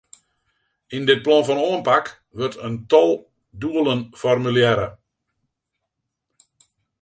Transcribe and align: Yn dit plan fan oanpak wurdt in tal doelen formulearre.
Yn 0.95 1.07
dit 1.09 1.23
plan 1.25 1.43
fan 1.47 1.63
oanpak 1.67 2.05
wurdt 2.37 2.61
in 2.67 2.75
tal 2.91 3.11
doelen 3.61 4.01
formulearre. 4.21 4.87